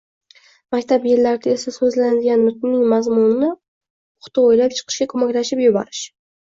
maktab 0.75 1.05
yillarida 1.09 1.51
esa 1.57 1.73
so‘zlanadigan 1.75 2.43
nutqning 2.47 2.89
mazmunini 2.95 3.53
puxta 3.61 4.49
o‘ylab 4.51 4.79
chiqishga 4.81 5.13
ko‘maklashib 5.17 5.67
yuborish 5.71 6.09